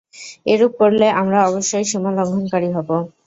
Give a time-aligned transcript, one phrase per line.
[0.45, 2.89] এরূপ করলে আমরা অবশ্যই সীমালংঘনকারী হব।